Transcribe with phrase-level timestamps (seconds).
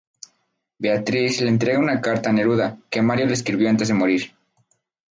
[0.79, 4.33] Beatrice le entrega una carta a Neruda que Mario le escribió antes de morir.